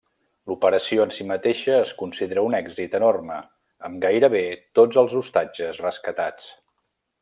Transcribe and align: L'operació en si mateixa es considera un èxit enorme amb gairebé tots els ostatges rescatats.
L'operació 0.51 1.03
en 1.07 1.11
si 1.17 1.27
mateixa 1.31 1.75
es 1.81 1.91
considera 1.99 2.47
un 2.49 2.57
èxit 2.61 2.97
enorme 3.01 3.39
amb 3.91 4.03
gairebé 4.09 4.45
tots 4.81 5.01
els 5.05 5.19
ostatges 5.25 5.87
rescatats. 5.89 6.53